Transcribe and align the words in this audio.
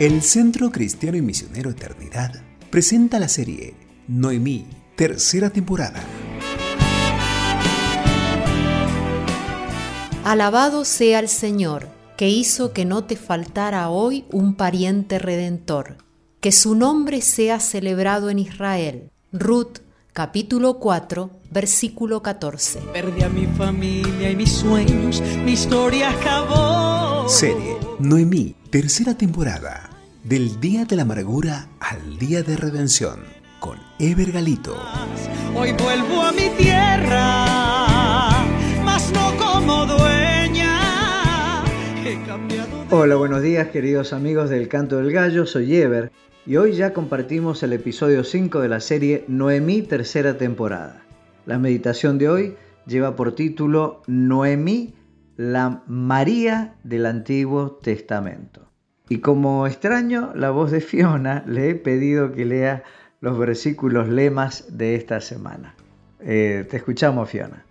El 0.00 0.22
Centro 0.22 0.72
Cristiano 0.72 1.16
y 1.16 1.22
Misionero 1.22 1.70
Eternidad 1.70 2.42
presenta 2.68 3.20
la 3.20 3.28
serie 3.28 3.74
Noemí, 4.08 4.66
tercera 4.96 5.50
temporada. 5.50 6.02
Alabado 10.24 10.84
sea 10.84 11.20
el 11.20 11.28
Señor, 11.28 11.86
que 12.16 12.28
hizo 12.28 12.72
que 12.72 12.84
no 12.84 13.04
te 13.04 13.14
faltara 13.14 13.88
hoy 13.88 14.24
un 14.32 14.56
pariente 14.56 15.20
redentor. 15.20 15.98
Que 16.40 16.50
su 16.50 16.74
nombre 16.74 17.20
sea 17.20 17.60
celebrado 17.60 18.30
en 18.30 18.40
Israel. 18.40 19.10
Ruth, 19.32 19.78
capítulo 20.12 20.80
4, 20.80 21.30
versículo 21.52 22.20
14. 22.20 22.80
Perdí 22.92 23.22
a 23.22 23.28
mi 23.28 23.46
familia 23.46 24.30
y 24.30 24.34
mis 24.34 24.50
sueños, 24.50 25.22
mi 25.44 25.52
historia 25.52 26.10
acabó. 26.10 27.28
Serie 27.28 27.83
Noemí, 28.04 28.54
tercera 28.68 29.16
temporada. 29.16 29.88
Del 30.24 30.60
día 30.60 30.84
de 30.84 30.94
la 30.94 31.02
amargura 31.02 31.68
al 31.80 32.18
día 32.18 32.42
de 32.42 32.54
redención. 32.54 33.20
Con 33.60 33.78
Ever 33.98 34.30
Galito. 34.30 34.76
Hoy 35.54 35.72
vuelvo 35.72 36.20
a 36.20 36.30
mi 36.32 36.50
tierra, 36.58 38.44
mas 38.84 39.10
no 39.10 39.34
como 39.38 39.86
dueña. 39.86 41.64
He 42.04 42.22
cambiado 42.26 42.84
de 42.84 42.94
Hola, 42.94 43.16
buenos 43.16 43.40
días 43.40 43.68
queridos 43.68 44.12
amigos 44.12 44.50
del 44.50 44.68
Canto 44.68 44.98
del 44.98 45.10
Gallo, 45.10 45.46
soy 45.46 45.74
Ever 45.74 46.12
y 46.44 46.56
hoy 46.56 46.74
ya 46.74 46.92
compartimos 46.92 47.62
el 47.62 47.72
episodio 47.72 48.22
5 48.22 48.60
de 48.60 48.68
la 48.68 48.80
serie 48.80 49.24
Noemí 49.28 49.80
tercera 49.80 50.36
temporada. 50.36 51.06
La 51.46 51.58
meditación 51.58 52.18
de 52.18 52.28
hoy 52.28 52.54
lleva 52.86 53.16
por 53.16 53.34
título 53.34 54.02
Noemí, 54.06 54.92
la 55.36 55.82
María 55.86 56.74
del 56.84 57.06
Antiguo 57.06 57.72
Testamento. 57.72 58.60
Y 59.08 59.18
como 59.18 59.66
extraño 59.66 60.32
la 60.34 60.50
voz 60.50 60.70
de 60.70 60.80
Fiona, 60.80 61.44
le 61.46 61.70
he 61.70 61.74
pedido 61.74 62.32
que 62.32 62.44
lea 62.44 62.84
los 63.20 63.38
versículos 63.38 64.08
lemas 64.08 64.76
de 64.76 64.94
esta 64.94 65.20
semana. 65.20 65.74
Eh, 66.20 66.66
te 66.70 66.76
escuchamos, 66.76 67.28
Fiona. 67.28 67.64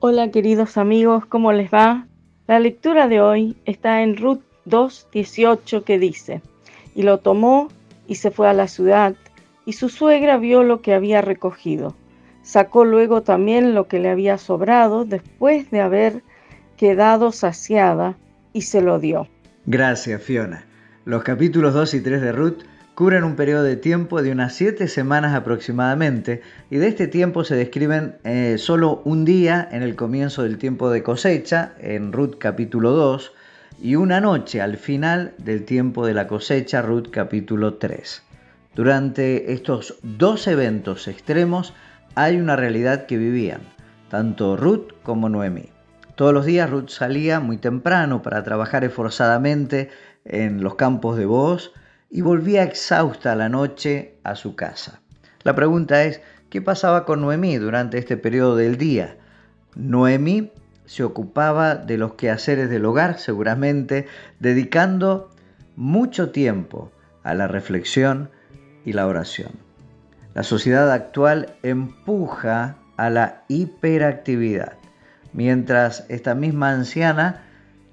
Hola 0.00 0.30
queridos 0.30 0.76
amigos, 0.76 1.26
¿cómo 1.26 1.52
les 1.52 1.72
va? 1.72 2.06
La 2.46 2.60
lectura 2.60 3.08
de 3.08 3.20
hoy 3.20 3.56
está 3.64 4.02
en 4.02 4.16
Ruth 4.16 4.40
2.18 4.66 5.82
que 5.82 5.98
dice, 5.98 6.40
y 6.94 7.02
lo 7.02 7.18
tomó 7.18 7.68
y 8.06 8.14
se 8.14 8.30
fue 8.30 8.48
a 8.48 8.52
la 8.52 8.68
ciudad, 8.68 9.16
y 9.66 9.72
su 9.74 9.88
suegra 9.88 10.38
vio 10.38 10.62
lo 10.62 10.80
que 10.80 10.94
había 10.94 11.20
recogido. 11.20 11.94
Sacó 12.42 12.84
luego 12.84 13.22
también 13.22 13.74
lo 13.74 13.88
que 13.88 13.98
le 13.98 14.08
había 14.08 14.38
sobrado 14.38 15.04
después 15.04 15.70
de 15.70 15.80
haber 15.80 16.22
quedado 16.78 17.32
saciada, 17.32 18.16
y 18.54 18.62
se 18.62 18.80
lo 18.80 18.98
dio. 18.98 19.28
Gracias, 19.66 20.22
Fiona. 20.22 20.64
Los 21.04 21.22
capítulos 21.22 21.74
2 21.74 21.94
y 21.94 22.00
3 22.00 22.22
de 22.22 22.32
Ruth 22.32 22.62
cubren 22.94 23.24
un 23.24 23.36
periodo 23.36 23.64
de 23.64 23.76
tiempo 23.76 24.22
de 24.22 24.32
unas 24.32 24.54
7 24.54 24.88
semanas 24.88 25.34
aproximadamente, 25.34 26.40
y 26.70 26.76
de 26.76 26.88
este 26.88 27.06
tiempo 27.06 27.44
se 27.44 27.54
describen 27.54 28.16
eh, 28.24 28.56
solo 28.58 29.02
un 29.04 29.24
día 29.24 29.68
en 29.70 29.82
el 29.82 29.96
comienzo 29.96 30.42
del 30.44 30.56
tiempo 30.56 30.88
de 30.90 31.02
cosecha, 31.02 31.74
en 31.80 32.12
Ruth 32.12 32.38
capítulo 32.38 32.92
2, 32.92 33.32
y 33.82 33.96
una 33.96 34.20
noche 34.20 34.60
al 34.60 34.76
final 34.76 35.34
del 35.38 35.64
tiempo 35.64 36.06
de 36.06 36.14
la 36.14 36.26
cosecha, 36.26 36.82
Ruth 36.82 37.10
capítulo 37.10 37.74
3. 37.74 38.22
Durante 38.74 39.52
estos 39.52 39.98
dos 40.02 40.46
eventos 40.46 41.08
extremos 41.08 41.74
hay 42.14 42.36
una 42.36 42.56
realidad 42.56 43.06
que 43.06 43.16
vivían, 43.16 43.60
tanto 44.08 44.56
Ruth 44.56 44.92
como 45.02 45.28
Noemí. 45.28 45.77
Todos 46.18 46.34
los 46.34 46.46
días 46.46 46.68
Ruth 46.68 46.88
salía 46.88 47.38
muy 47.38 47.58
temprano 47.58 48.22
para 48.22 48.42
trabajar 48.42 48.82
esforzadamente 48.82 49.88
en 50.24 50.64
los 50.64 50.74
campos 50.74 51.16
de 51.16 51.26
Boaz 51.26 51.70
y 52.10 52.22
volvía 52.22 52.64
exhausta 52.64 53.30
a 53.30 53.36
la 53.36 53.48
noche 53.48 54.16
a 54.24 54.34
su 54.34 54.56
casa. 54.56 55.00
La 55.44 55.54
pregunta 55.54 56.02
es, 56.02 56.20
¿qué 56.50 56.60
pasaba 56.60 57.04
con 57.04 57.20
Noemí 57.20 57.58
durante 57.58 57.98
este 57.98 58.16
periodo 58.16 58.56
del 58.56 58.78
día? 58.78 59.16
Noemí 59.76 60.50
se 60.86 61.04
ocupaba 61.04 61.76
de 61.76 61.98
los 61.98 62.14
quehaceres 62.14 62.68
del 62.68 62.86
hogar, 62.86 63.20
seguramente, 63.20 64.08
dedicando 64.40 65.30
mucho 65.76 66.32
tiempo 66.32 66.90
a 67.22 67.32
la 67.34 67.46
reflexión 67.46 68.28
y 68.84 68.92
la 68.92 69.06
oración. 69.06 69.52
La 70.34 70.42
sociedad 70.42 70.90
actual 70.90 71.54
empuja 71.62 72.76
a 72.96 73.08
la 73.08 73.44
hiperactividad, 73.46 74.72
mientras 75.32 76.04
esta 76.08 76.34
misma 76.34 76.70
anciana, 76.70 77.42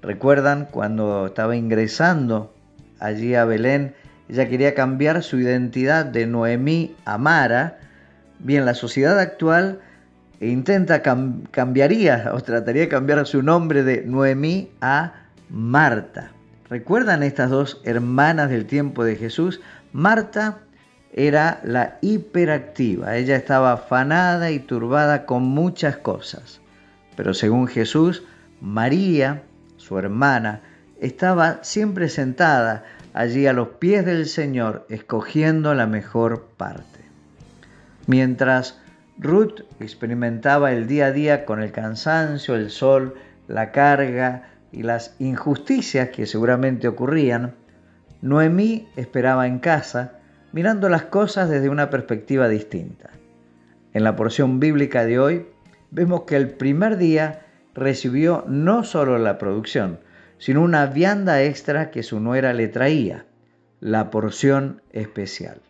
recuerdan 0.02 0.68
cuando 0.70 1.26
estaba 1.26 1.56
ingresando 1.56 2.54
allí 2.98 3.34
a 3.34 3.44
Belén, 3.44 3.94
ella 4.28 4.48
quería 4.48 4.74
cambiar 4.74 5.22
su 5.22 5.38
identidad 5.38 6.04
de 6.04 6.26
Noemí 6.26 6.96
a 7.04 7.18
Mara, 7.18 7.78
bien, 8.38 8.64
la 8.64 8.74
sociedad 8.74 9.18
actual 9.18 9.80
intenta 10.40 11.02
cam 11.02 11.44
cambiaría 11.50 12.30
o 12.34 12.40
trataría 12.40 12.82
de 12.82 12.88
cambiar 12.88 13.26
su 13.26 13.42
nombre 13.42 13.82
de 13.82 14.04
Noemí 14.04 14.70
a 14.80 15.12
Marta. 15.48 16.32
¿Recuerdan 16.68 17.22
estas 17.22 17.50
dos 17.50 17.80
hermanas 17.84 18.50
del 18.50 18.66
tiempo 18.66 19.04
de 19.04 19.14
Jesús? 19.14 19.60
Marta 19.92 20.58
era 21.12 21.60
la 21.64 21.96
hiperactiva, 22.02 23.16
ella 23.16 23.36
estaba 23.36 23.72
afanada 23.72 24.50
y 24.50 24.58
turbada 24.58 25.24
con 25.24 25.44
muchas 25.44 25.96
cosas. 25.96 26.60
Pero 27.16 27.34
según 27.34 27.66
Jesús, 27.66 28.22
María, 28.60 29.42
su 29.76 29.98
hermana, 29.98 30.60
estaba 31.00 31.62
siempre 31.62 32.08
sentada 32.08 32.84
allí 33.14 33.46
a 33.46 33.52
los 33.52 33.68
pies 33.68 34.04
del 34.04 34.26
Señor, 34.26 34.86
escogiendo 34.88 35.74
la 35.74 35.86
mejor 35.86 36.48
parte. 36.56 37.00
Mientras 38.06 38.78
Ruth 39.18 39.62
experimentaba 39.80 40.72
el 40.72 40.86
día 40.86 41.06
a 41.06 41.12
día 41.12 41.44
con 41.46 41.62
el 41.62 41.72
cansancio, 41.72 42.54
el 42.54 42.70
sol, 42.70 43.14
la 43.48 43.72
carga 43.72 44.50
y 44.72 44.82
las 44.82 45.14
injusticias 45.18 46.10
que 46.10 46.26
seguramente 46.26 46.88
ocurrían. 46.88 47.54
Noemí 48.20 48.88
esperaba 48.96 49.46
en 49.46 49.58
casa, 49.58 50.12
mirando 50.52 50.88
las 50.88 51.04
cosas 51.04 51.48
desde 51.48 51.70
una 51.70 51.88
perspectiva 51.88 52.48
distinta. 52.48 53.10
En 53.94 54.04
la 54.04 54.16
porción 54.16 54.60
bíblica 54.60 55.06
de 55.06 55.18
hoy 55.18 55.46
vemos 55.90 56.22
que 56.22 56.36
el 56.36 56.50
primer 56.50 56.96
día 56.96 57.42
recibió 57.74 58.44
no 58.48 58.84
solo 58.84 59.18
la 59.18 59.38
producción, 59.38 60.00
sino 60.38 60.62
una 60.62 60.86
vianda 60.86 61.42
extra 61.42 61.90
que 61.90 62.02
su 62.02 62.20
nuera 62.20 62.52
le 62.52 62.68
traía, 62.68 63.26
la 63.80 64.10
porción 64.10 64.82
especial. 64.92 65.60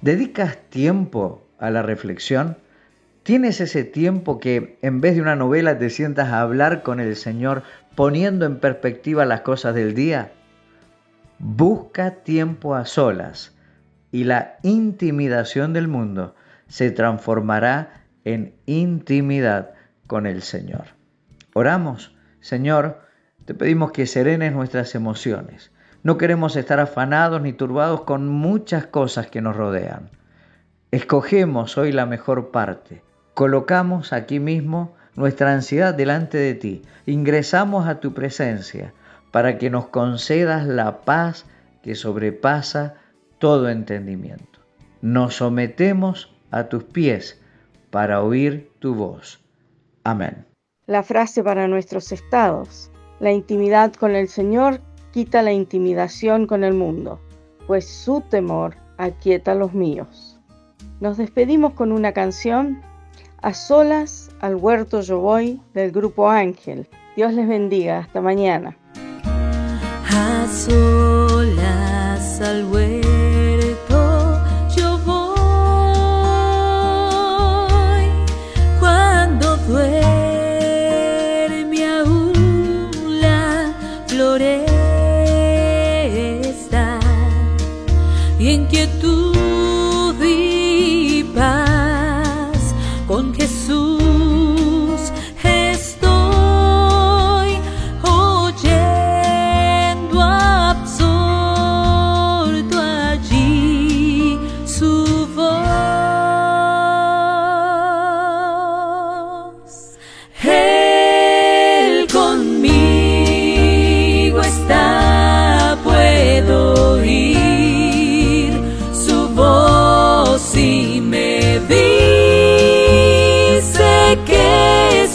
¿Dedicas 0.00 0.56
tiempo 0.70 1.46
a 1.58 1.70
la 1.70 1.82
reflexión? 1.82 2.56
¿Tienes 3.22 3.60
ese 3.60 3.82
tiempo 3.82 4.38
que 4.38 4.78
en 4.82 5.00
vez 5.00 5.16
de 5.16 5.22
una 5.22 5.36
novela 5.36 5.78
te 5.78 5.90
sientas 5.90 6.28
a 6.28 6.40
hablar 6.40 6.82
con 6.82 7.00
el 7.00 7.16
Señor 7.16 7.62
poniendo 7.96 8.46
en 8.46 8.60
perspectiva 8.60 9.24
las 9.24 9.40
cosas 9.40 9.74
del 9.74 9.94
día? 9.94 10.32
Busca 11.38 12.22
tiempo 12.22 12.74
a 12.74 12.84
solas 12.84 13.56
y 14.12 14.24
la 14.24 14.58
intimidación 14.62 15.72
del 15.72 15.88
mundo 15.88 16.34
se 16.68 16.90
transformará 16.90 18.05
en 18.26 18.56
intimidad 18.66 19.70
con 20.08 20.26
el 20.26 20.42
Señor. 20.42 20.86
Oramos, 21.54 22.14
Señor, 22.40 23.00
te 23.44 23.54
pedimos 23.54 23.92
que 23.92 24.06
serenes 24.06 24.52
nuestras 24.52 24.96
emociones. 24.96 25.70
No 26.02 26.18
queremos 26.18 26.56
estar 26.56 26.80
afanados 26.80 27.40
ni 27.40 27.52
turbados 27.52 28.00
con 28.02 28.26
muchas 28.26 28.84
cosas 28.88 29.28
que 29.28 29.40
nos 29.40 29.54
rodean. 29.56 30.10
Escogemos 30.90 31.78
hoy 31.78 31.92
la 31.92 32.04
mejor 32.04 32.50
parte. 32.50 33.04
Colocamos 33.34 34.12
aquí 34.12 34.40
mismo 34.40 34.96
nuestra 35.14 35.52
ansiedad 35.52 35.94
delante 35.94 36.36
de 36.36 36.54
ti. 36.54 36.82
Ingresamos 37.06 37.86
a 37.86 38.00
tu 38.00 38.12
presencia 38.12 38.92
para 39.30 39.56
que 39.56 39.70
nos 39.70 39.86
concedas 39.86 40.66
la 40.66 41.02
paz 41.02 41.46
que 41.80 41.94
sobrepasa 41.94 42.94
todo 43.38 43.68
entendimiento. 43.68 44.60
Nos 45.00 45.36
sometemos 45.36 46.34
a 46.50 46.64
tus 46.64 46.82
pies 46.82 47.40
para 47.96 48.22
oír 48.22 48.70
tu 48.78 48.94
voz. 48.94 49.42
Amén. 50.04 50.44
La 50.86 51.02
frase 51.02 51.42
para 51.42 51.66
nuestros 51.66 52.12
estados. 52.12 52.90
La 53.20 53.32
intimidad 53.32 53.94
con 53.94 54.14
el 54.14 54.28
Señor 54.28 54.82
quita 55.12 55.40
la 55.40 55.54
intimidación 55.54 56.46
con 56.46 56.62
el 56.62 56.74
mundo, 56.74 57.18
pues 57.66 57.88
su 57.88 58.20
temor 58.20 58.76
aquieta 58.98 59.54
los 59.54 59.72
míos. 59.72 60.38
Nos 61.00 61.16
despedimos 61.16 61.72
con 61.72 61.90
una 61.90 62.12
canción, 62.12 62.82
A 63.40 63.54
solas 63.54 64.28
al 64.40 64.56
huerto 64.56 65.00
yo 65.00 65.20
voy, 65.20 65.58
del 65.72 65.90
grupo 65.90 66.28
Ángel. 66.28 66.86
Dios 67.16 67.32
les 67.32 67.48
bendiga, 67.48 68.00
hasta 68.00 68.20
mañana. 68.20 68.76
A 69.24 70.46
solas 70.48 72.42
al 72.42 72.70
huerto 72.70 73.15
floresta 84.36 84.68
y 88.38 88.50
en 88.50 88.66
quietud. 88.66 89.25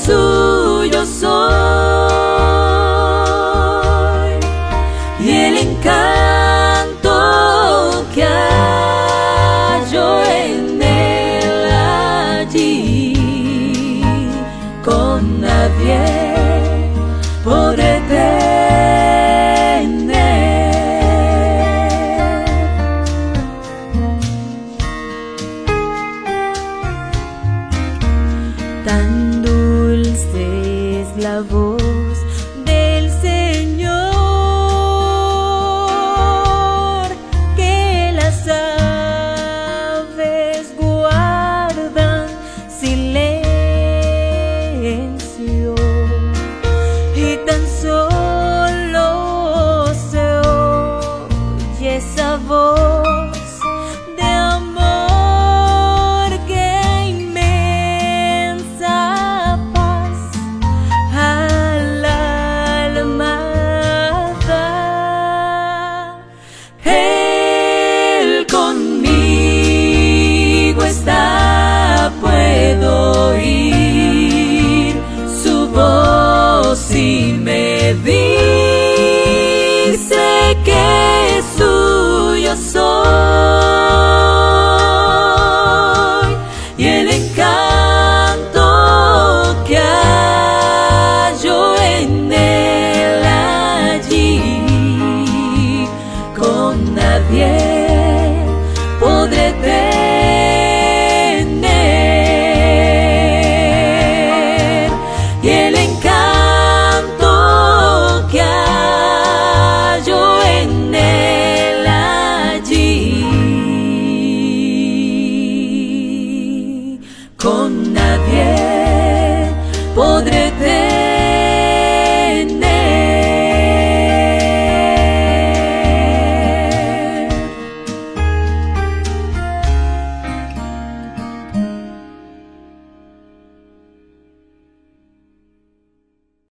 suyo 0.06 1.06
soy 1.06 1.32
y 5.20 5.30
el 5.30 5.58
encanto 5.58 7.12
que 8.14 8.24
hallo 8.24 10.24
en 10.24 10.82
él 10.82 11.72
allí 12.42 13.14
con 14.84 15.42
nadie 15.42 16.00
podré 17.44 18.00
tener 18.10 18.41
me 77.94 78.21